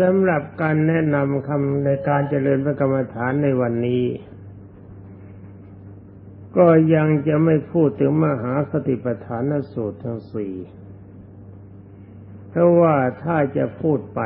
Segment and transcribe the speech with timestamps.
[0.00, 4.04] สำหรับการแนะนำคำในการเจริญพระกรรมฐานในวันนี้
[6.56, 10.54] ก็ยังจะไม่พูดถึงมหาสติปัฏฐานสูตรทั้งสี่
[12.48, 14.20] เพราะว่าถ้าจะพูดไป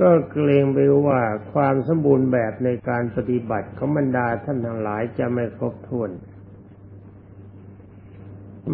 [0.00, 1.20] ก็เกรงไปว่า
[1.52, 6.10] ความสมบูรณ์แบบในการปฏิบัติของบรรดาท่านทั้งหลายจะไม่ครบถ้วน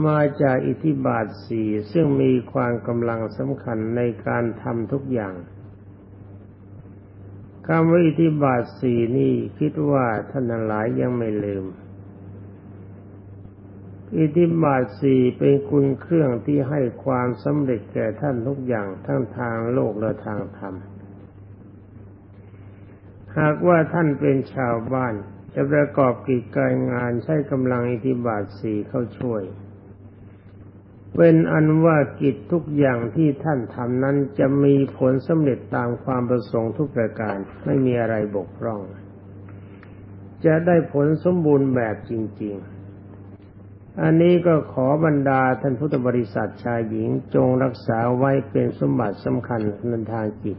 [0.07, 5.35] มาจากอิทธิบาทสี่ซึ่งมีความกำลังสำคัญในการทำทุกอย่าง
[7.67, 11.65] คำว่าอิทธิบาทสี่นี่คิดว่าท่านหลายยังไม่ลืม
[14.19, 20.75] อิทธิบาทสี่เป็นคุณเครื่องที่ให้ความสำเร็จแก่ท่านทุกอย่างทั้งทางโลกและทางธรรม
[23.39, 25.15] หากว่าท่านเป็นชาวบ้าน
[25.55, 29.43] จะประกอบกิจการงานใช้กำลังอิทธิบาทสี่เข้าช่วย
[31.17, 38.81] เป็นอันว่ากิจทุกอย่างที่ท่านทำนั้นจะมีผลสำเร็จตามความประสงค์ทุกประการไม่มีอะไรบกพร่อง
[40.45, 42.55] จะได้ผลสมบูรณ์แบบจริง
[43.29, 50.59] ๆ อันนี้ก็ขอบรรดาท่านพุทธบริษัทชายหญิงจงรักษาไว้เป็นสมบัติสำคัญในทางจิต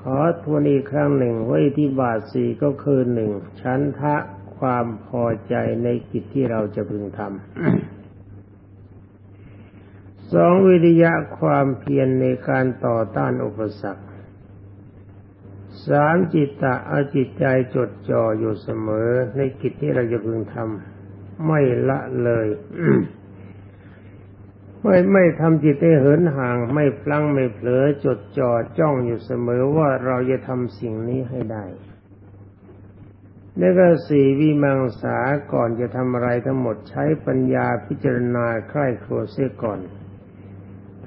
[0.00, 4.16] ขอทวนอีกครั้งหนึ่งว่าอิทธิบาทสี่ก็คือหนึ่งชั้นทะ
[4.58, 7.97] ความพอใจในกิจที่เราจะพึงทำ
[10.32, 14.04] สองวิริยะความเพียรในการต่อต้านอุปสรรค
[15.86, 22.46] สามจิตตะเอาจิตใจจดจ่ออยู่เสมอ ในกิจที่เราจะพึงทำไม่ละเลย
[24.82, 31.64] ไม่ไม่ทำจิตให้เหินห่าง ไม่พลั้งไม่เผลอจดจ่อจ้องอยู่เสมอว่าเราจะทำสิ่งนี้ให้ได้
[33.58, 35.18] แล้วก็สี่วิมังสา
[35.52, 39.80] ก่อนจะทำอะไรทั้งหมดใช้ปัญญาพิจารณาใคร่ครัวเสียก่อน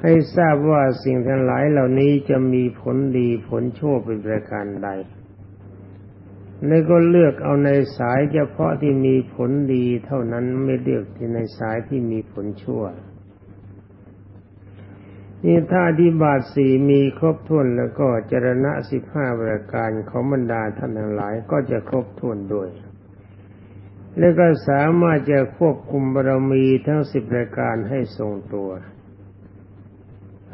[0.01, 4.89] ให้ทราบว่าสิ่งทั้งหลายเหล่านี้จะมีผลดีผลชั่วเป็นประการใด
[6.67, 12.83] แล้วก็เลือกเอาในสายเฉพาะที่มีผลดีเท่านั้นไม่เลือกที่ในสายที่มีผลชั่ว
[15.45, 22.69] นี่ถ้าดีบาทสี่มีครบถ้วนแล้วก็จรณะสิบห้าประการของบรรดาท่านทั้งหลายก็จะครบถ้วนด้วย
[24.17, 28.69] แล้วก็สามารถจะควบคุมบารมีทั้งสิบประการให้ทรงตัว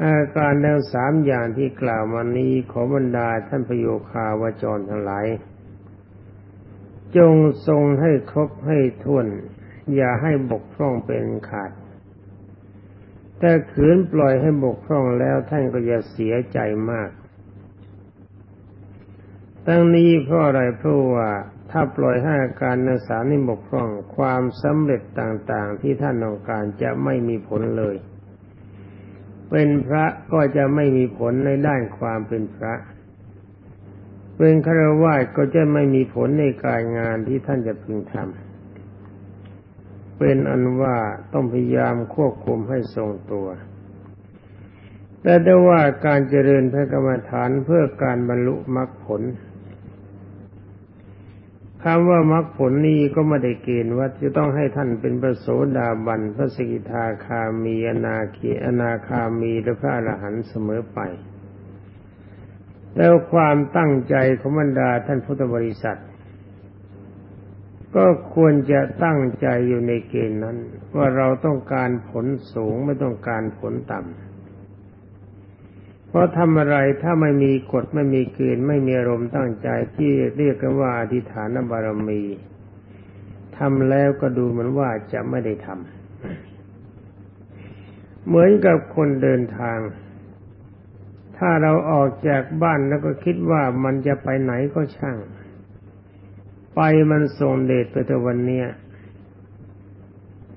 [0.04, 5.26] อาการทั้งสามอย่างที่กล่าวมานี้ขอบรรดาท่านพโยคาวจรทั้งหลาย
[7.16, 7.34] จง
[7.66, 9.26] ทรงให้ครบให้ท่วน
[9.94, 11.72] อย่าให้บกพร่องเป็นขาด
[13.38, 16.58] แต่ขืนปล่อยให้บกพร่องแล้วท่านก็จะเสียใจ
[16.90, 17.10] มาก
[19.66, 21.30] ตั้งนี้เพราะอะไรเพราะว่า
[21.70, 27.96] ถ้าปล่อยให้อาการในสามนี้บกพร่องความสำเร็จต่างๆ ที่ท่านต้องการจะไม่มีผลเลย
[29.50, 32.74] เป็นพระก็จะไม่มีผลในด้านความเป็นพระ
[34.38, 40.96] เป็นฆราวาสก็จะไม่มีผลในการงานที่ท่านจะพึงทำเป็นอันว่า
[41.32, 43.48] ต้องพยายามควบคุมให้ทรงตัว
[45.22, 49.22] แต่ได้ว่าการเจริญพระกรรมฐานเพื่อการบรรลุมรรคผล
[51.90, 60.98] คำว่ามรรคผลนี้ก็ไม่ได้เกณฑ์ว่าจะต้องให้ท่านเป็นพระโสดาบันพระสกิทาคามีอนาคีอนาคามีและพระอรหันต์เสมอไป
[62.96, 66.00] แล้วความตั้งใจของบรรดาท่านพุทธบริษัท
[67.96, 70.56] ก็ควรจะตั้งใจอยู่ในเกณฑ์นั้น
[70.96, 74.27] ว่าเราต้องการผลสูงไม่ต้องการผลต่ำ
[76.08, 82.22] เพราะทำอะไรถ้าไม่มีกฎไม่มีเกณฑ์ไม่มีอารมณ์ตั้งใจที่เรียกกันว่าอธิฐานบารมี
[83.56, 85.76] ทำแล้วก็ดูเหมือนว่าจะไม่ได้ทำ
[88.26, 89.78] เหมือนกับคนเดินทาง
[91.38, 95.16] ถ้าเราออกจากบ้านแล้วก็คิดว่ามันจะไปไหนก็ช่าง
[96.74, 96.80] ไป
[97.10, 98.66] มันส่งเดชไปแต่วันเนี้ย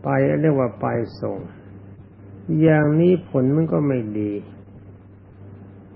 [0.03, 0.09] ไป
[0.41, 0.87] เรียกว่าไป
[1.21, 1.37] ส่ง
[2.61, 4.31] อย่างนี้ผลมันก็ไม่ดี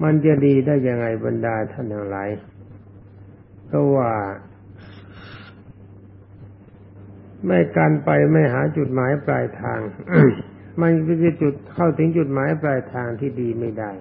[0.03, 2.29] มันจะดีได้ยังไงบรรดาท่านทั้งหลาย
[3.67, 4.11] เพราะว่า
[7.45, 9.79] ไม่การไปไม่หาจุดหมายปลายทาง
[10.81, 10.91] มัน
[11.23, 13.91] จะจุดเข้าถึงจุดหมายปลายทางที่ดีไม่ได้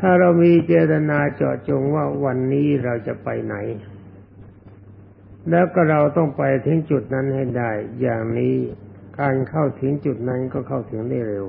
[0.00, 3.56] ถ้าเรามีเจตนาเจาะจงว่าวันนี้เราจะไปไหน
[5.50, 7.70] แล้วก็เราต้องไปถึงจุดนั้นให้ได้
[8.00, 8.54] อย่างนี้
[9.20, 11.46] การเข้าถึงจุดนั้นก็เข้าถึงได้เร็ว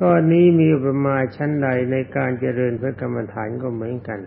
[0.00, 4.20] ก็นี้มีประมาณชั้นใดในการเจริญพระกรรมฐานก็เหมือนกัน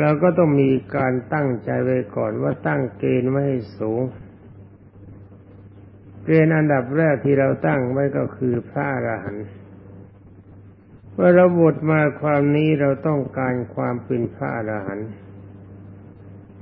[0.00, 4.02] เราก็ต้องมีการตั้งใจไว้ก่อนว่าตั้งเกณฑ์ไว้ให้สูง
[6.24, 9.46] เกกณฑ์อันดับแรกที่เราตั้งไว้ก็คือพระอรหันต์
[11.12, 15.08] เมื่อเราบทมาความนี้เราต้องการความเป็นพระอรหันต์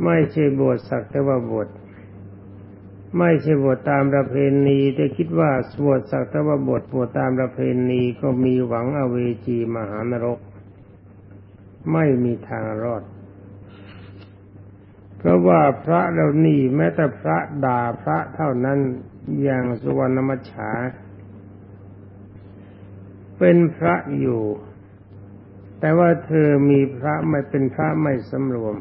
[0.04, 1.68] ไม่ใช่บวชสักแต่ว่าบวช
[3.16, 4.34] ไม่ใช่บวชตามประเพ
[4.66, 5.50] ณีแต่คิดว่า
[5.84, 7.58] บวชสักต่ว่าบวชบวชตามประเพ
[7.90, 9.16] ณีก็มีหวังอเว
[9.46, 10.38] จีมหานรก
[11.92, 13.02] ไม่มีทางรอด
[15.18, 18.78] เพราะว่าพระเรานี่แม้แต่พระด่าพระเท่านั้น
[19.42, 20.70] อย่างสุวรรณมัชชา
[23.38, 24.42] เป็นพระอยู่
[25.80, 28.76] แต่ว่าเธอมีพระไม่เป็นพระไม่สำรวม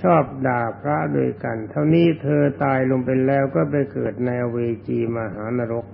[0.00, 4.56] ชอบด่าพระด้วยกัน เท่านี้เธอตายลงไปแล้วก็ไปเกิดในเว
[4.86, 5.86] จีมหานรก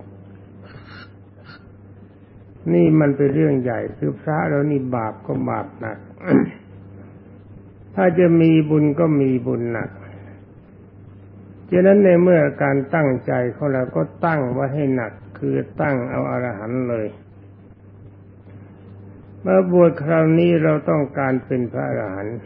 [2.73, 5.97] นี่มันเป็นเรื่องใหญ่คือพระแล้วนี่บาปก็บาปหนัก
[7.95, 9.89] ถ้าจะมีบุญก็มีบุญหนัก
[11.71, 17.07] ฉะนั้นในเมื่อการตั้งใจของเราก็ตั้งไว้ให้หนักคือตั้งเอาอารหันต์เลย
[19.41, 22.37] เมื่อบวชคราวนี้เราต้องการเป็นพระอรหันต์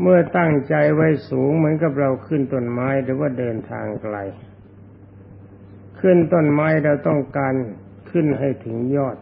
[0.00, 4.16] เมื่อตั้งใจไว้สูงเหมือนกับเราขึ้นต้นไม้หรือว่าเดินทางไกล
[6.00, 7.54] ขึ้นต้นไม้เราต้องการ
[8.10, 9.16] ขึ้นให้ถึงยอด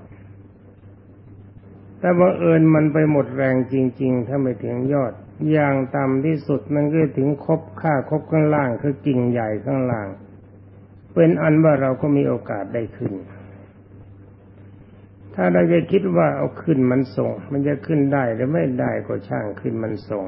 [1.99, 5.12] แต่บังเอิญมันไปหมดแรงจริง ๆ ถ้าไม่ถึงยอด
[5.53, 10.09] อย่างต่ำที่สุดมันก็ถึงคบค่าคบข้างล่างคือกิ่งใหญ่ข้างล่าง
[11.15, 13.12] เป็นอันว่าเราก็มีโอกาสได้ขึ้น
[15.35, 20.25] ถ้าเราจะคิดว่าเอาขึ้นมันส่ง มันจะขึ้นได้หรือไม่ได้ก็ช่างขึ้นมันส่ง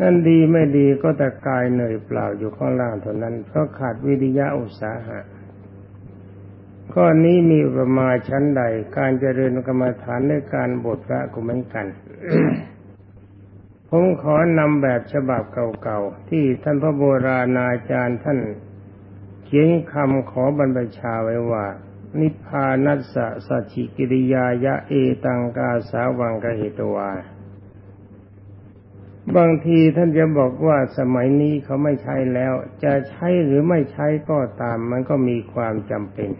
[0.00, 5.20] นั่นดีไม่ดีก็แต่กายเหนื่อยเปล่าอยู่ข้างล่างเท่านั้น เพราะขาดวิริยะอุตสาหะ
[6.92, 8.62] ข้อนี้มีประมาชั้นใด
[8.96, 11.86] การเจริญกรรมฐานในการบทพระก็เหมือนกัน
[13.90, 15.42] ผมขอนำแบบฉบับ
[15.82, 18.38] เก่าๆ ที่ท่านพระโบราณอาจารย์ท่าน
[19.44, 21.66] เขียนคำขอบรรพชาไว้ว่า
[22.20, 24.92] นิพพานัสสะสัจิกิริยายะเอ
[25.24, 27.10] ตังกาสาวังกเหตวา
[29.36, 32.52] บางทีท่านจะบอกว่าสมัยนี้เขาไม่ใช้แล้ว
[32.84, 36.30] จะใช้หรือไม่ใช้ก็ตาม มันก็มีความจำเป็น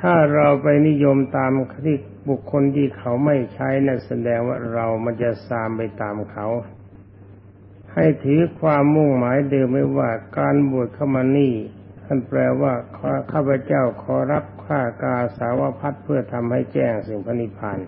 [0.00, 1.50] ถ้าเราไปนิยมตาม
[1.86, 1.98] ที่
[2.28, 6.46] บุคคลที่เขาไม่ใช้นั่นแสดงว่าเรามันจะซามไปตามเขา
[7.92, 11.54] ให้ถือความมุ่งหมายเดิมไว้ว่าการบวชเข้ามานี่
[12.04, 12.72] ท่านแปลว่า
[13.32, 17.78] ข้าพเจ้าขอรับข้ากาสาวพัดเพื่อทำให้แจ้งสิ่งพระนิพพาน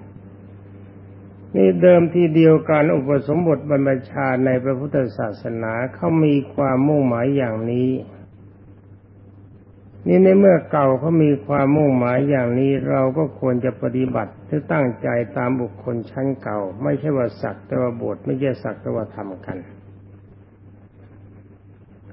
[1.58, 7.90] นี่เดิมทีเดียวการอุปสมบทบรรพชาในพระพุทธศาสนาเขามีความมุ่งหมายอย่างนี้
[10.06, 19.58] นี่ในเมื่อเก่าเขามีความมุ่งหมายอย่างนี้ เราก็ควรจะปฏิบัติหรือตั้งใจตามบุคคลชั้นเก่า ไม่ใช่ว่าสักแต่ว่าบทไม่ใช่สักแต่ว่าทำกัน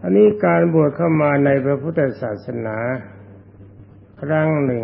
[0.01, 2.77] อันนี้การบวชเข้ามาในพระพุทธศาสนา
[4.21, 4.83] ครั้งหนึ่ง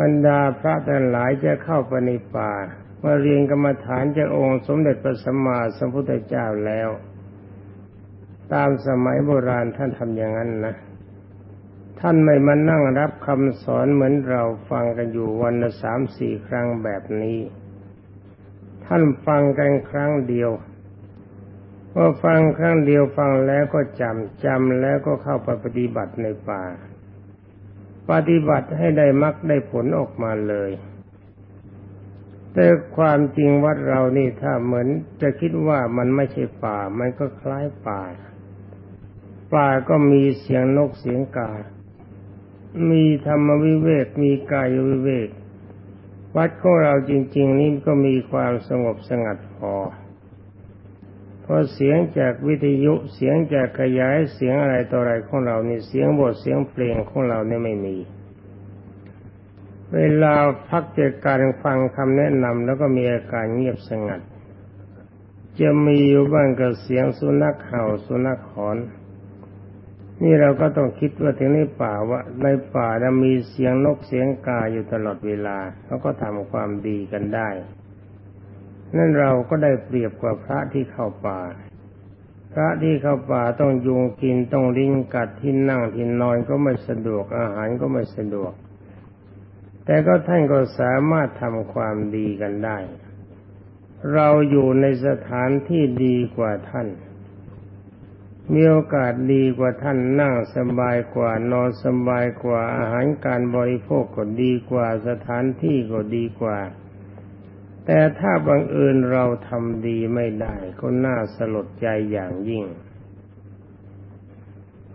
[0.00, 2.52] บรรดาพระทั้งหลายจะเข้าไปในป่า
[3.04, 6.88] มาเรียนกรรมฐานจากองค์สมเด็จพระสัมมาสัมพุทธเจ้าแล้ว
[8.52, 10.74] ตามสมัยโบราณท่านทำอย่างนั้นนะ
[12.00, 17.38] ท่านไม่มานั่งรับคำสอนเหมือนเราฟังกันอยู่วันละสามสี่ครั้งแบบนี้
[18.84, 20.50] ท่านฟังกันครั้งเดียว
[21.92, 26.62] พอฟังครั้งเดียวฟังแล้วก็จำจำแล้วก็เข้าไปปฏิบัติในป่า
[28.10, 30.70] ปฏิบัติให้ได้มรรคได้ผลออกมาเลย
[32.54, 32.66] แต่
[32.96, 34.88] ความจริงวัดเรานี่ถ้าเหมือน
[35.22, 38.02] จะคิดว่ามันไม่ใช่ป่า มันก็คล้ายป่า
[39.54, 41.52] ป่าก็มีเสียงนกเสียงกา
[42.90, 45.28] มีธรรมวิเวก มีกายวิเวก
[46.36, 49.74] วัดของเราจริง ๆ นี่ก็มีความสงบสงัดพอ
[51.42, 57.96] เพราะเสียงจากวิทยุเสียงจากขยายเสียงอะไรต่ออะไรของเรานี่เสียงบทเสียงเพลงของเราเนี่ยไม่มี
[59.96, 60.34] เวลา
[60.68, 64.20] พักจากการฟังคำแนะนำแล้วก็มีอาการเงียบสงัด
[65.60, 68.78] จะมีอยู่บ้างกับเสียงสุนัขเห่าสุนัขหอน
[70.22, 77.48] นี่เราก็ต้องคิดว่าถึงในป่าว่าในป่าจะมีเสียงนกเสียงกาอยู่ตลอดเวลาเขาก็ทำความดีกันได้
[78.96, 81.40] นั่นเราก็ได้เปรียบกว่าพระที่เข้าป่า
[82.52, 88.52] พระที่เข้าป่าต้องยุงกินต้องลิงกัดที่นั่งที่นอนก็ไม่สะดวกอาหารก็ไม่สะดวก
[89.84, 92.78] แต่ก็ท่านก็สามารถทำความดีกันได้
[94.14, 96.88] เราอยู่ในสถานที่ดีกว่าท่าน
[98.52, 106.58] มีโอกาสดีกว่าท่านนั่งสบายกว่านอนสบายกว่าอาหารการบริโภคก็ดีกว่าสถานที่ก็ดีกว่า
[107.86, 112.64] แต่ถ้าบังเอิญเราทำดีไม่ได้ ก็น่าสลดใจอย่างยิ่ง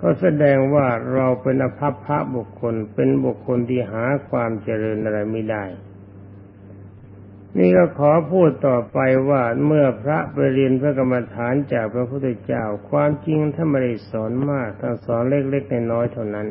[0.02, 5.64] ก็แสดงว่าเราเป็นอภัพพระบุคคลเป็นบุคคลที่หาความเจริญอะไรไม่ได้
[7.58, 9.00] นี่ก็ขอพูดต่อไป
[9.30, 16.48] ว่าเมื่อพระไปเรียนพระกรรมฐานจากพระพุทธเจ้า ความจริงท่านไม่ได้สอนมากท่านสอนเล็กๆน้อยเท่านั้น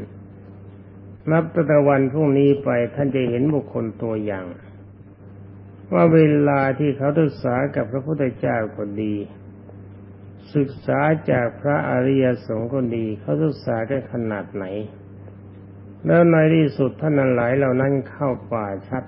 [1.31, 4.45] นับตั้งแต่วันพรุ่งนี้ไปท่านจะเห็นบุคคลตัวอย่าง
[5.93, 9.15] ว่าเวลาที่เขาศึกษากับพระพุทธเจ้าก็ดี
[10.55, 11.01] ศึกษา
[11.31, 14.65] จากพระอริยสงฆ์ก็ดีเขาศึกษากันขนาดไหน
[16.07, 19.05] แล้วในที่สุดท่านนั้นหลายเหล่านั้นเข้าป่าชัด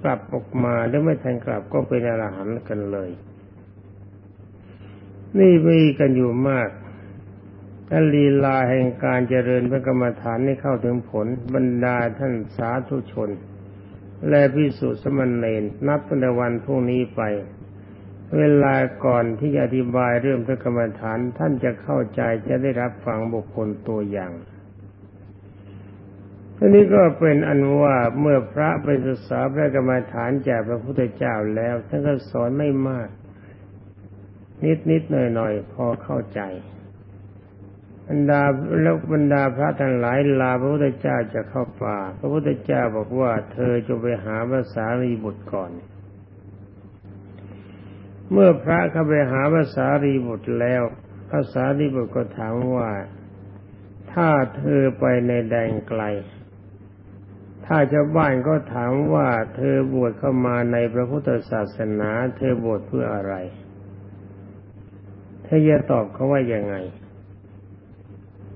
[0.00, 3.10] กลับออกมาแล้วไม่ทันกลับก็เป็นอรหันต์กันเลย
[5.38, 6.68] นี่มีกันอยู่มาก
[7.88, 13.30] ถ้าลีลาแห่งการเจริญพระกรรมฐานให้เข้าถึงผล บรรดาท่านสาธุชน
[14.28, 17.22] และพิสุสมณเณรนับตั้งแต่วันพรุ่งนี้ไป
[18.38, 24.32] เวลาก่อนที่จะอธิบายเรื่องพระกรรมฐานท่านจะเข้าใจจะได้รับฟังบุคคลตัวอย่าง
[26.56, 33.08] ทีนี้ก็เป็นอันว่าเมื่อพระไปศึกษาพระกรรมฐานจากพระพุทธเจ้าแล้วท่านก็สอนไม่มาก
[34.64, 36.40] นิดนิดหน่อยหน่อยพอเข้าใจ
[38.08, 38.42] บรรดา
[38.82, 45.70] แล้วบรรดาพระทั้งหลายลาพระพุทธเจ้าจะเข้าป่า พระพุทธเจ้าบอกว่า เธอจะไปหาภาษารีบุตรก่อน
[48.32, 50.82] เมื่อพระเข้าไปหาภาษารีบุตรแล้ว
[51.30, 52.90] ภาษารีบุตรก็ถามว่า
[54.12, 56.02] ถ้าเธอไปในแดนไกล
[57.66, 63.34] ถ้าชาวบ้านก็ถามว่าเธอบวชเข้ามาในพระพุทธศาสนา เธอบวชเพื่ออะไร
[65.42, 66.76] เธอจะตอบเขาว่ายังไง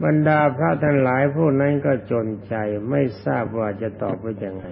[0.05, 2.55] บรรดาพระทั้งหลายผู้นั้นก็จนใจ
[2.91, 4.67] ไม่ทราบว่าจะตอบว่ายังไง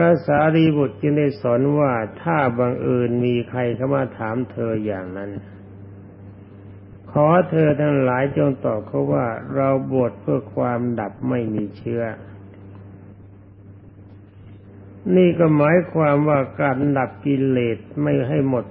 [0.00, 5.30] ระสารีบุตรจึงได้สอนว่าถ้าบังเอิญมีใครเข้ามาถามเธออย่างนั้น
[7.12, 12.02] ขอเธอทั้งหลายจงตอบเขาว่าเราบวชเพื่อความดับไม่มีเชื้อ
[15.16, 18.64] นี่ก็หมายความว่าการดับกิเลสไม่ให้หมด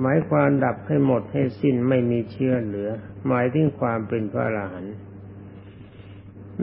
[0.00, 2.90] หมายความดับให้หมดให้สิ้นไม่มีเชื้อเหลือ
[3.28, 4.96] หมายถึงความเป็นพระอรหันต์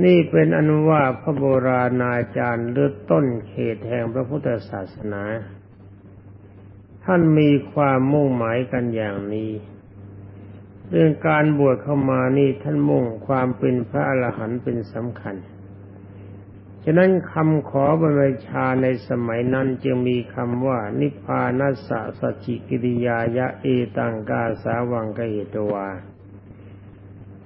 [0.04, 5.24] นี่เป็นอนุว่าพระโบราณอาจารย์เลือต้นเขตแห่งพระพุทธศาสนา
[7.06, 9.52] ท่านมีความมุ่งหมายกันอย่างนี้
[10.90, 15.36] เรื่องการบวชเข้ามานี่ท่านมุ่งความเป็นพระอรหันต์เป็นสำคัญ
[16.84, 23.66] ฉะนั้นคำขอบรรชาในสมัยนั้นจึงมีคำว่า นิพพานัสสะสจิกิริยายะเอ
[23.98, 25.88] ตังกาสาวังกเหตวา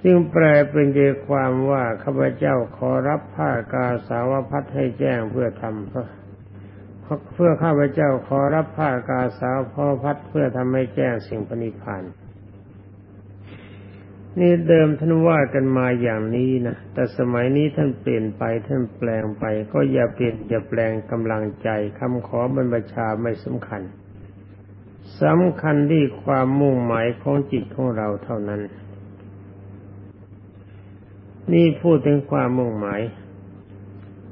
[0.04, 5.89] จึงแปลเป็นใจความว่าข้าพเจ้าขอรับผ้ากาสาวพัดให้แจ้งเพื่อทำ
[7.34, 12.13] เพื่อข้าพเจ้าขอรับผ้ากาสาวพอพัดเพื่อทำให้แจ้งสิ่งปณิพันธ์
[14.39, 23.82] นี่เดิมท่านว่ากันมาอย่างนี้นะ แต่สมัยนี้ท่านเปลี่ยนไปท่านแปลงไป ก็อย่าเปลี่ยนอย่าแปลงกำลังใจคำขอบรรพชาไม่สำคัญ
[25.22, 28.62] สำคัญที่ความมุ่งหมายของจิตของเราเท่านั้น
[31.54, 33.01] นี่พูดถึงความมุ่งหมาย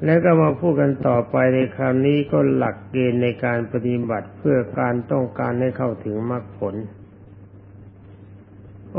[0.05, 6.75] แล้วก็มาพูดกันต่อไปในคราวนี้ก็หลักเกณฑ์ในการปฏิบัติเพื่อการต้องการให้เข้าถึงมรรคผล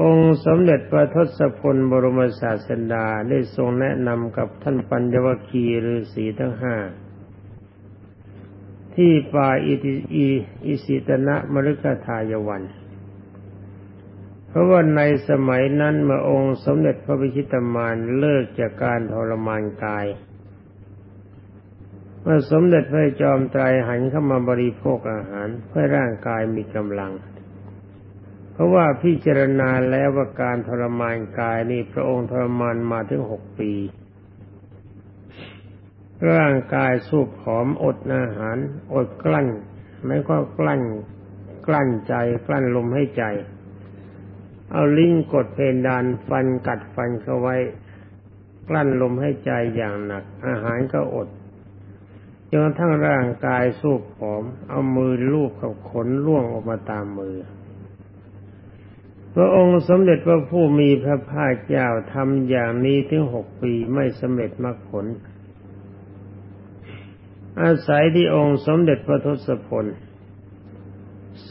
[0.00, 6.76] องค์สมเด็จพระทศพลบรมศาสดาได้ทรงแนะนำกับท่านปัญญวคีฤาษีทั้งห้า
[8.94, 9.94] ที่ป่าอิติ
[10.66, 12.62] อิสิตนะมฤคทายวัน
[14.56, 20.06] ราะว่าในสมัยนั้นเมื่อองค์สมเด็จพระพิชิตมารเลิกจากการทรมานกาย
[22.22, 27.12] เมื่อสมเด็จพระจอมไตรหันเข้ามาบริโภคอาหารเพื่อร่างกายมีกำลัง
[28.52, 33.72] เพราะว่าพิจารณาแล้วว่าการทรมานกายนี่พระองค์ทรมานมาถึงหกปี
[36.32, 38.56] ร่างกายสูบผอมอดอาหาร
[38.94, 39.48] อดกลั้น
[40.04, 40.82] ไม่ก็กลั้น
[41.66, 42.14] กลั้นใจ
[42.46, 43.24] กลั้นลมให้ใจ
[44.72, 47.56] เอาลิ้นกดเพดานฟันกัดฟันเข้าไว้
[48.68, 51.28] กลั้นลมให้ใจอย่างหนัก อาหารก็อด
[52.52, 57.36] จนทั่งร่างกายสูบผอม เอามือลูบกับขนล่วงออกมาตามมือ
[59.34, 65.06] พระองค์สมเด็จพระผู้มีพระภาคเจ้าทำอย่างนี้ถึงหกปีไม่สำเร็จมรรคผล
[67.62, 69.84] อาศัยที่องค์สมเด็จพระทศพล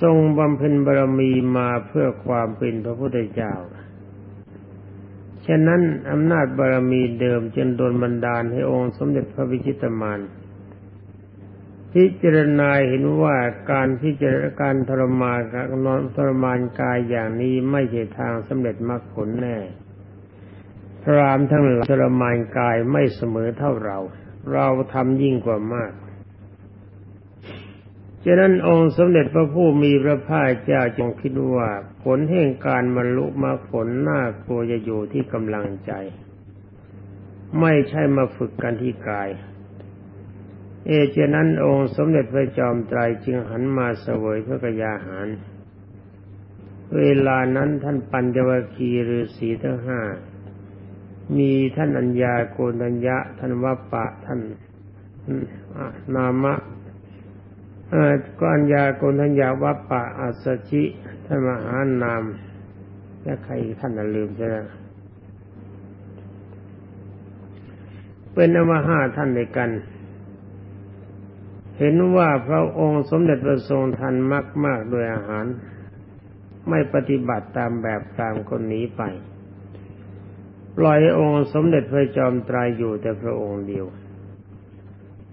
[0.01, 3.53] ทรงบำเพ็ญบารมีมาเพื่อความเป็นพระพุทธเจ้า
[5.47, 10.19] ฉะนั้นอำนาจบารมีเดิมจึงโดนบันดาลให้องค์สมเด็จพระวิชิตมาร
[11.93, 13.35] พิจารณาเห็นว่า
[13.71, 19.57] การพิจารณาการทรมานกนอนทรมานกายอย่างนี้ไม่ใช่ทางสำเร็จมรรคผลแน่
[21.03, 23.97] พรามทั้งหลายทรมานกายไม่เสมอเท่าเรา
[24.53, 25.91] เราทำยิ่งกว่ามาก
[28.25, 31.69] ฉะนั้นองค์สมเด็จพระผู้มีพระภาคเจ้าจงคิดว่า
[32.03, 35.91] ผลแห่งการบรรลุมาผลน่ากลัวจะอยู่ที่กำลังใจ
[37.59, 39.29] ไม่ใช่มาฝึกกันที่กาย
[40.87, 45.27] เอเจนั้นองค์สมเด็จพระจอมไตรจึงหันมาเสวยพระกยาหาร
[46.97, 50.01] เวลานั้นท่านปัญจวัคคีย์ฤาษีทั้งห้า
[51.37, 54.39] มีท่านอัญญาโกนัญญะ ท่านวัปปะท่าน
[56.15, 56.53] นามะ
[58.41, 60.83] ก้อนยาโกนัญญาวัปปะอัสชิ
[61.25, 62.23] ท่านมหานาม
[63.23, 64.57] และใครท่านลืมใช่ไหม
[68.33, 69.71] เป็นอมห้าท่านในกัน
[71.79, 75.45] เห็นว่าพระองค์สมเด็จพระทรงทันมากมากโดยอาหาร
[76.69, 79.01] ไม่ปฏิบัติตามแบบตามคนนี้ไป
[80.77, 83.85] ปล่อยองค์สมเด็จพระจอมตรายอยู่แต่พระองค์เดียว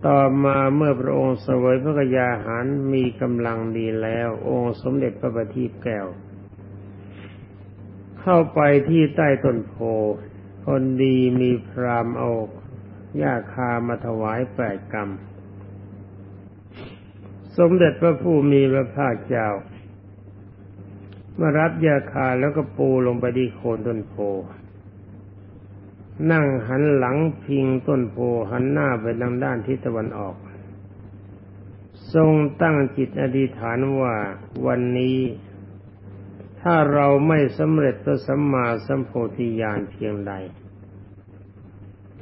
[0.06, 6.06] ต่อมาเมื่อพระองค์เสวยพระกยาหารมีกำลังดีแล้ว องค์สมเด็จพระบัณฑิตแก้ว
[8.21, 9.75] เข้าไปที่ใต้ต้นโพ
[10.66, 12.30] คนดีมีพรามเอา
[13.16, 15.09] หญ้าคามาถวายแปดกรรม
[17.59, 19.49] สมเด็จพระผู้มีพระภาคเจ้า
[21.38, 24.14] มารับยาคาแล้วก็ปูลงไปที่โคนต้นโพ
[26.31, 28.16] นั่งหันหลังพิงต้นโพ
[28.50, 30.35] หันหน้าไปทางด้านทิศตะวันออก
[32.14, 34.14] ทรงตั้งจิตอธิษฐานว่า
[34.66, 35.19] วันนี้
[36.61, 40.33] ถ้าเราไม่สำเร็จพระสัมมาสัมโพธิญาณเพียงใด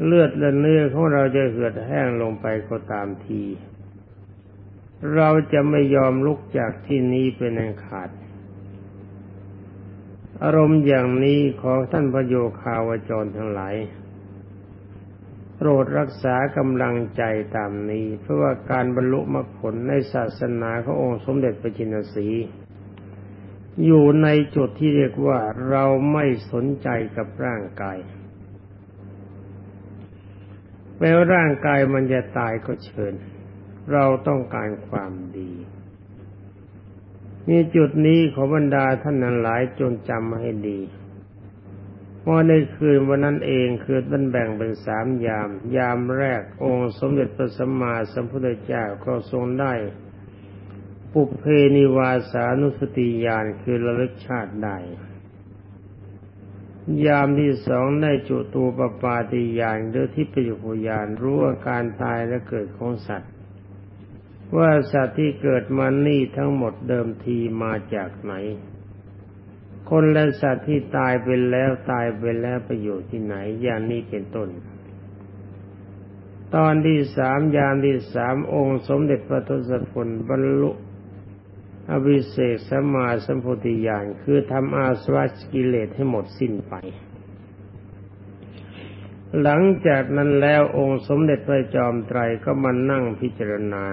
[0.05, 3.43] เลือดและเนื้อของเราจะเหือดแห้งลงไปก็ตามที
[5.17, 8.09] เราจะไม่ยอมลุกจากที่นี้เป็นอันขาด
[10.45, 13.77] อารมณ์อย่างนี้ของท่านพระโยคาวจรทั้งหลาย
[15.57, 17.23] โปรดรักษากำลังใจ
[17.57, 22.29] ตามนี้ เพราะว่าการบรรลุมรรคผลในศาสนาขององค์สมเด็จพระจินสี
[23.85, 25.39] อยู่ในจุดที่เรียกว่า
[25.71, 27.99] เราไม่สนใจกับร่างกาย
[30.99, 33.15] แม้ร่างกายมันจะตายก็เชิญ
[33.93, 35.53] เราต้องการความดี
[37.49, 40.81] นี่จุดนี้ขอบรรดาท่านนั้นหลายจงจำให้ดี
[42.21, 49.75] เพราะในคืนวันนั้นเองคือมันแบ่งเป็นสามยาม ยามแรกองค์สมเด็จพระสัมมาสัมพุทธเจ้าก็ทรงได้
[51.13, 51.45] ปุเพ
[51.77, 54.77] นิวาสานุสติญาณคือระลึกชาติได้
[57.07, 60.55] ยามที่สองได้จุตูปปาติญาณหรือทิพยุ
[60.87, 63.33] ญาณรู้อาการตายและเกิดของสัตว์
[64.59, 68.35] ว่าสัตว์ที่เกิดมานี่ทั้งหมดเดิมทีมาจากไหน
[69.91, 74.49] คนและสัตว์ที่ตายไปแล้วตายไปแล้วไปอยู่ที่ไหน อย่างนี้เป็นต้น
[76.55, 80.71] ตอนที่สามยามที่สามองค์สมเด็จพระทศพลบรรลุ
[81.91, 86.75] อภิเศกสมาสัมพุติญาณคือทำอาสวะกิเลสให้หมดสิ้นไป
[89.43, 93.85] หลังจากนั้นแล้วองค์สมเด็จพระจอมไตรก็มานั่งพิจารณา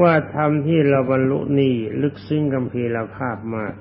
[0.00, 3.74] ว่าธรรมที่เราบรรลุนี่ลึกซึ้งกำพีรภาพมาก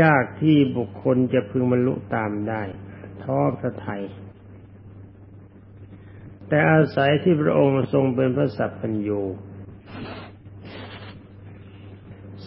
[0.00, 2.62] ยากที่บุคคลจะพึงบรรลุตามได้
[3.22, 4.02] ท้อพระไทย
[6.48, 9.20] แต่อาศัยที่พระองค์ทรงเป็นพระสัพพัญญู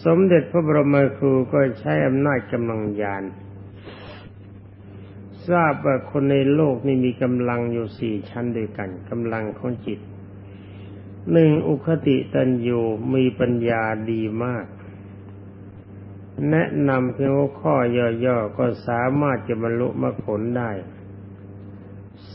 [0.04, 3.24] สมเด็จพระบรมครูก็ใช้อำนาจกำลังยาน
[5.48, 10.00] ทราบว่าคนในโลกนี้มีกำลังอยู่สี่ชั้นด้วยกันกำลังของจิต
[11.32, 12.80] หนึ่งอุคติตันยู
[13.14, 14.64] มีปัญญาดีมาก
[16.50, 17.74] แนะนำเพียงข้อ
[18.24, 20.70] ย่อๆก็สามารถจะบรรลุมรรคผลได้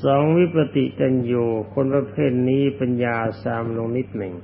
[0.03, 1.43] สองวิปติตันยู
[1.73, 4.35] คนประเภทนี้ปัญญาสามลงนิดหนึ่ง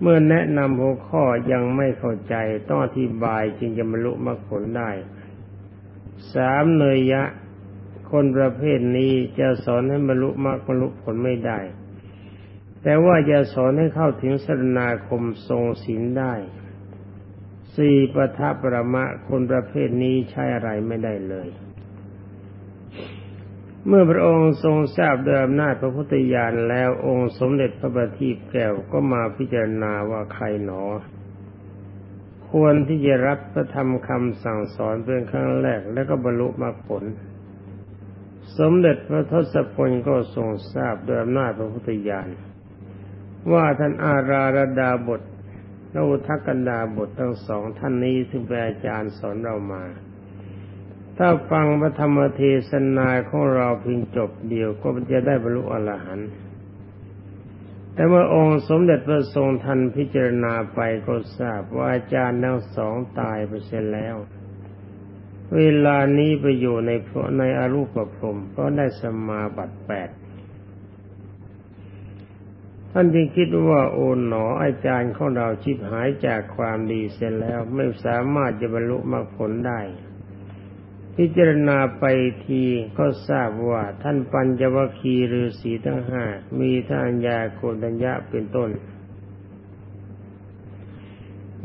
[0.00, 2.34] เมื่อแนะนำหัวข้อยังไม่เข้าใจ
[2.68, 4.90] ต้องอธิบายจึงจะบรรลุมรรคผลได้
[6.34, 7.22] สามเนยยะ
[8.10, 11.58] คนประเภทนี้จะสอนให้บรรลุมรรคบรรลุผลไม่ได้
[12.88, 16.34] แต่ว่าจะสอนให้เข้าถึงสรนาคมทรงศีลได้
[17.76, 21.48] สี่ปทัปรมะคนประเภทนี้ใช้อะไรไม่ได้เลย
[23.86, 30.82] เมื่อพระองค์ทรงทราบโดยอำนาจพระพุทธญาณแล้วองค์สมเด็จพระบัณฑิตแก้วก็มาพิจารณาว่าใครหนอ
[32.50, 37.04] ควรที่จะรับพระธรรมคำสั่งสอนเป็นครั้งแรกแล้วก็บรรลุมรรคผล
[38.58, 42.30] สมเด็จพระทศพลก็ทรงทราบโดยอำนาจพระพุทธญาณ
[43.52, 45.22] ว่าท่านอาราระดาบท
[45.90, 49.84] และอุทกันดาบททั้งสองท่านนี้ซึ่งเป็นอาจารย์สอนเรามา
[51.18, 56.30] ถ้าฟังพระธรรมเทศนาของเราเพียงจบเดียวก็จะได้บรรลุอรหันต์
[57.92, 64.16] แต่เมื่อองค์สมเด็จพระทรงทันพิจารณาไปก็ทราบว่าอาจารย์ทั้งสองตายไปเสียแล้ว
[65.56, 66.90] เวลานี้ไปอยู่ใน
[67.38, 70.08] ในอรูปภพก็ได้สมาบัติแปด
[72.98, 79.80] ท่านจึงคิดว่าโอ๋หนออาจารย์ของเราชิบหายจากความดีเสร็จแล้วไม่สามารถจะบรรลุมรรคผลได้
[81.16, 82.04] พิจารณาไป
[82.44, 82.62] ที
[82.98, 86.24] ก็ทราบว่าท่านปัญจวคีฤาษีทั้งห้า
[86.60, 88.70] มีท่านยาโกนัญญะเป็นต้น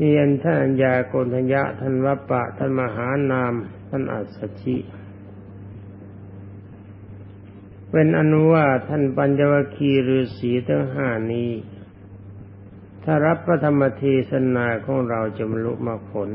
[0.08, 3.54] ีอันท่านยาโกนัญญะท่านวัปปะท่านมหานาม
[3.88, 4.76] ท่านอัสสชิ
[7.92, 11.50] เป็นอนุว่าท่านปัญจวคีฤาษีทั้งห้านี้
[13.04, 16.28] ถ้ารับพระธรรมเทศนาของเราจะบรรลุมรรคผล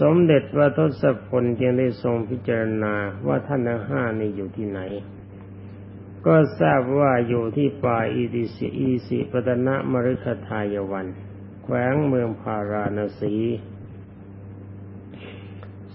[0.00, 2.94] สมเด็จพระทศพลจึงได้ทรงพิจารณา
[3.26, 4.80] ว่าท่านทั้งห้านี้อยู่ที่ไหน
[6.26, 11.06] ก็ทราบว่าอยู่ที่ป่าอีดิสีอีสิปตนะมฤคทายวัน
[11.64, 13.34] แขวงเมืองพาราณสี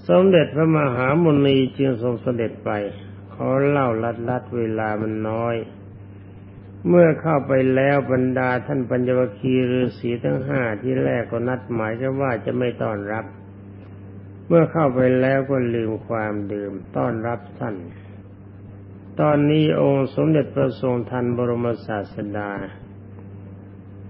[0.08, 2.72] สมเด็จพระมหามุนีจึงทรงเสด็จไป
[3.36, 5.56] ขอเล่าลัดลัดเวลามันน้อย
[6.88, 13.26] เมื่อเข้าไปแล้วบรรดาท่านปัญจวัคคีย์ฤาษีทั้งห้าที่แรกก็นัดหมายกันว่าจะไม่ต้อนรับ
[14.48, 17.76] เมื่อเข้าไปแล้วก็ลืมความดื่มต้อนรับท่าน
[19.20, 22.52] ตอนนี้องค์สมเด็จพระทรงทันบรมศาสดา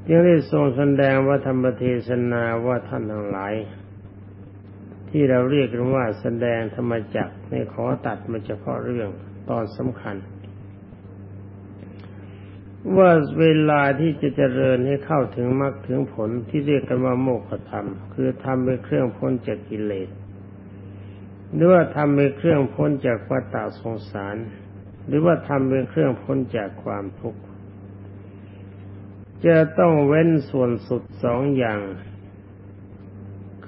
[0.10, 3.54] ยังได้ทรงแสดงว่าธรรมเทศนาว่าท่านทั้งหลาย
[5.17, 9.10] ที่เราเรียกกันว่าแสดงธรรมจักในขอตัดมาเฉพาะเรื่อง
[9.49, 10.15] ตอนสำคัญ
[12.97, 20.10] ว่าเวลาที่จะเจริญให้เข้าถึงมรรคถึงผลที่เรียกกันว่าโมกขธรรม คือทำเป็นเครื่องพ้นจากกิเลส
[21.54, 24.36] หรือว่าทำเป็นเครื่องพ้นจากวัฏฏะสงสาร
[25.08, 27.41] หรือว่าทำเป็นเครื่องพ้นจากความทุกข์
[29.45, 31.82] จะต้องเว้นส่วนสุดสองอย่าง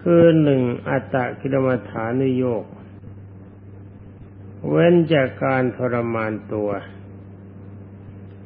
[0.01, 2.65] คือหนึ่งอัตตะกิลมัฐานุโยก
[4.69, 6.69] เว้นจากการทรมานตัว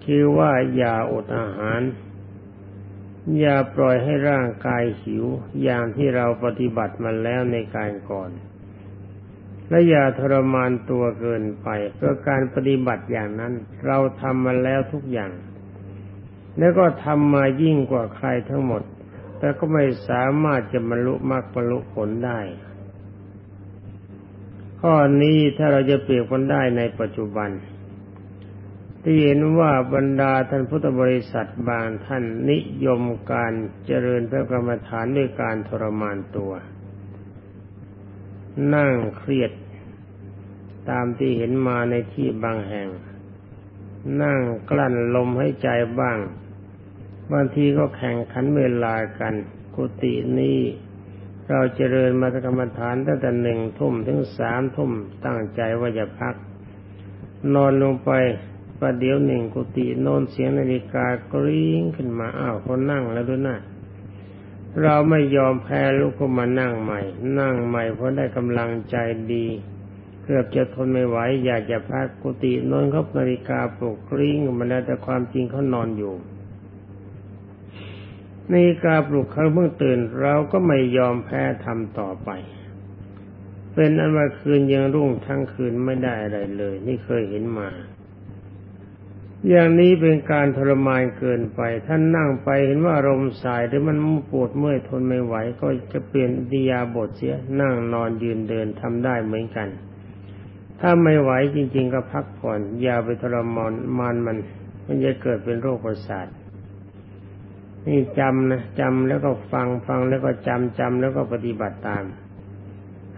[0.05, 1.81] คือว่าอย่าอดอาหาร
[3.39, 5.25] อย่าปล่อยให้ร่างกายหิว
[5.63, 8.31] อย่างที่เราปฏิบัติมาแล้วในการก่อน
[9.69, 13.53] และอย่าทรมานตัวเกินไป เพื่อการปฏิบัติอย่างนั้น
[13.87, 15.31] เราทำมาแล้วทุกอย่าง
[16.57, 18.83] แล้วก็ทำมายิ่งกว่าใครทั้งหมด
[19.41, 22.39] แต่ก็ไม่สามารถจะบรรลุมรรคบรรลุผลได้
[24.81, 27.49] ข้อนี้ถ้าเราจะเปรียบกันได้ในปัจจุบัน
[29.03, 33.01] ที่เห็นว่าบรรดาท่านพุทธบริษัทบางท่านนิยม
[33.31, 33.51] การ
[33.85, 36.53] เจริญพระกรรมฐานด้วยการทรมานตัว
[38.75, 39.51] นั่งเครียด
[40.89, 42.87] ตามที่เห็นมาในที่บางแห่ง
[44.21, 46.19] นั่งกลั้นลมให้ใจบ้าง
[47.31, 49.35] บางทีก็แข่งขันเวลากัน
[49.75, 50.59] กุฏินี้
[51.49, 54.91] เราเจริญมาธรรมฐานตั้งแต่หนึ่งทุ่มถึงสามทุ่ม
[55.25, 56.35] ตั้งใจว่าจะพัก
[57.53, 58.11] นอนลงไป
[58.79, 63.57] ประเดี๋ยวหนึ่งกุฏิโนนเสียงนาฬิกากริ้งขึ้นมาอ้าวคนนั่งแล้วด้วยนะ
[64.81, 67.01] เราไม่ยอมแพ้ลุกขึ้นมานั่งใหม่
[67.39, 68.95] นั่งใหม่เพราะได้กำลังใจ
[69.33, 69.45] ดี
[70.23, 76.13] เกือบจะทนไม่ไหวอยากจะพักกุฏินอนเขานาฬิกาปลุกกริ้งมาแล้วแต่ความจริงเขานอนอยู่
[78.53, 82.29] นกาปลุกเขาเพิ่งตื่น เราก็ไม่ยอมแพ้ทำต่อไป
[83.73, 87.69] เป็นอันว่าคืนยังรุ่งทั้งคืนไม่ได้อะไรเลย นี่เคยเห็นมา
[89.49, 93.97] อย่างนี้เป็นการทรมานเกินไป ท่านนั่งไปเห็นว่าอารมสายหรือมัน
[94.31, 99.67] ปวดเมื่อยทนไม่ไหว ก็จะเปลี่ยนดิยาบทเสีย นั่งนอนยืนเดินทำได้เหมือนกัน
[100.79, 104.37] ถ้าไม่ไหวจริง ๆ ก็พักผ่อนอย่าไปทรมานมันมัน
[104.85, 106.27] มันจะเกิดเป็นโรคประสาท
[107.87, 112.03] นี่จำนะจำแล้วก็ฟังฟังแล้วก็จำจำแล้วก็ปฏิบัติตาม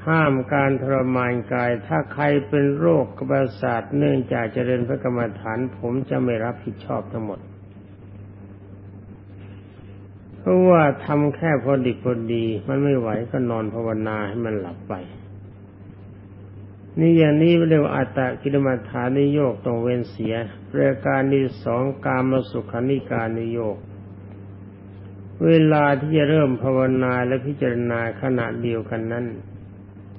[0.08, 7.40] ห้ามการทรมานกาย ถ้าใครเป็นโรคกระบาสาทเนื่องจากเจริญพระกรรมฐาน ผมจะไม่รับผิดชอบทั้งหมด
[10.40, 14.94] เพราะว่าทำแค่พอดีพอดี มันไม่ไหวก็นอนภาวนาให้มันหลับไป
[17.00, 20.36] นี่อย่างนี้เรียกว่าอัตตะกิลมัฐานิโยกต้องเว้นเสีย
[20.72, 23.78] เระการที่สองการมาสุขานิการนิโยก
[25.46, 29.26] เวลาที่จะเริ่มภาวนาและพิจารณาขณะเดียวกันนั้น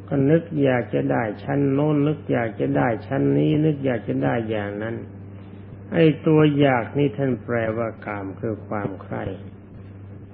[0.09, 4.97] ก็นึกอยากจะได้ชั้นโน้นนึกอยากจะได้ชั้นนี้ นึกอยากจะได้อย่างนั้น
[5.93, 9.25] ไอ้ตัวอยากนี่ท่านแปลว่ากามคือความใคร่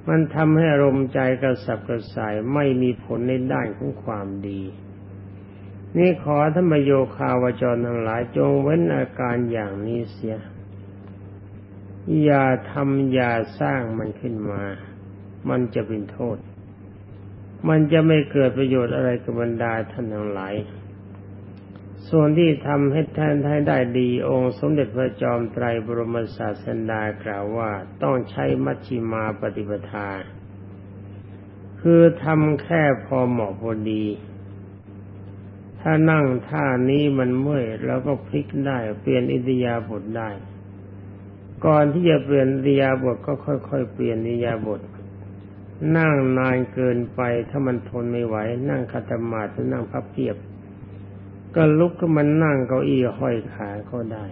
[0.09, 4.63] มันทำให้อารมณ์ใจกระสับกระส่ายไม่มีผลในด้านของความดี
[5.97, 10.37] นี่ขอธรรมโยคาวจรทั้งหลายจงเว้นอาการอย่างนี้เสีย
[12.23, 14.63] อย่าทำอย่าสร้างมันขึ้นมา
[15.49, 16.39] มันจะเป็นโทษ
[17.69, 20.55] มันจะไม่เกิดประโยชน์อะไรกับบรรดาท่านทั้งหลาย
[22.09, 27.71] ส่วนที่ทำให้ท่านให้ได้ดีองค์สมเด็จพระจอมไตรบรมศาสดากล่าวว่า
[28.03, 30.09] ต้องใช้มัชชิมาปฏิปทา
[31.81, 34.05] คือทำแค่พอเหมาะพอดี
[35.81, 40.31] ถ้านั่งท่านี้มันเมื่อยเราก็พลิกได้ เปลี่ยนอิริยาบถได้
[41.67, 44.81] ก่อนที่จะเปลี่ยนอิริยาบถก็ค่อยๆเปลี่ยนอิริยาบถ
[45.97, 47.21] นั่งนานเกินไป
[47.51, 48.37] ถ้ามันทนไม่ไหว
[48.71, 50.37] นั่งคาตมาหรือนั่งพับเพียบ
[51.55, 54.25] ก็ลุกขึ้นมานั่งเก้าอี้ห้อยขาก็ได้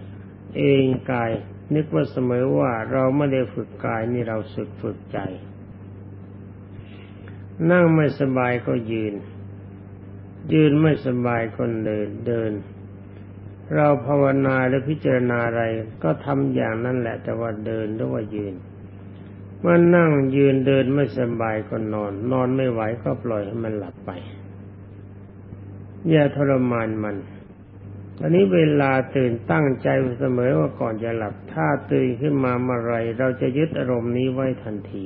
[0.57, 1.31] เองกาย
[1.75, 5.19] นึกว่าเสมอว่าเราไม่ได้ฝึกกายนี่เราฝึกฝึกใจ
[7.71, 9.13] นั่งไม่สบายก็ยืน
[10.53, 12.51] ยืนไม่สบายก็เดินเดิน
[13.75, 15.63] เราภาวนาและพิจารณาอะไร
[16.03, 18.53] ก็ทำอย่างนั้นแหละ แต่ว่าเดินหรือว่ายืน
[19.59, 24.11] เมื่อนั่งยืนเดินไม่สบายก็นอน นอนไม่ไหวก็ปล่อยให้มันหลับไป
[26.09, 27.15] อย่าทรมานมัน
[28.17, 29.87] ตอนนี้เวลาตื่นตั้งใจ
[30.19, 35.05] เสมอว่าก่อนจะหลับ ถ้าตื่นขึ้นมาเมื่อไรเราจะยึดอารมณ์นี้ไว้ทันที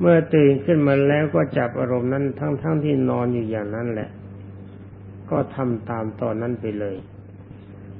[0.00, 4.10] เมื่อตื่นขึ้นมาแล้วก็จับอารมณ์นั้นทั้งๆทที่นอนอยู่อย่างนั้นแหละ
[5.30, 6.96] ก็ทำตามตอนนั้นไปเลย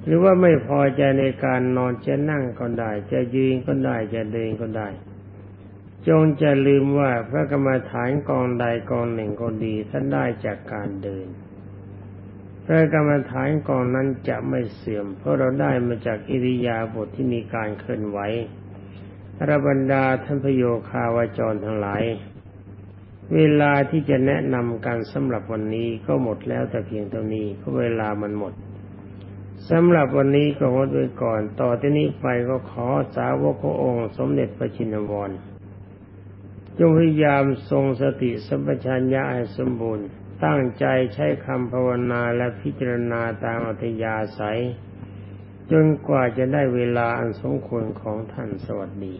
[0.04, 4.88] หรือว่าไม่พอใจในการนอนจะนั่งก็ได้ จะยืนก็ได้จะเดินก็ได้
[6.08, 11.26] จงจะลืมว่าพระกรรมฐานกองใดกองหนึ่งก็ดีท่านได้จากการเดิน
[12.64, 18.18] พระกรรมฐานกองนั้นจะไม่เสื่อม เพราะเราได้มาจากอิริยาบถทที่มีการเคลื่อนไหว
[19.48, 22.02] ระบรรดาท่านพโยคาวาจรทั้งหลาย
[23.34, 28.54] เวลาที่จะแนะนำกันสำหรับวันนี้ก็หมดแล้วแต่เพียงเท่านี้เพราะเวลามันหมด
[29.68, 35.30] สำหรับวันนี้ก็งดไว้ก่อน ต่อที่นี้ไปก็ขอสาวกพระองค์ สมเด็จพระชินวร
[36.78, 40.06] จงพยายามทรงสติสัมปชัญญะให้สมบูรณ์
[40.44, 44.60] ตั้งใจใช้คำภาวนาและพิจารณาตามอัธยาศัย
[45.70, 49.14] จนกว่าจะได้เวลาอันสมควรของท่านสวัสดี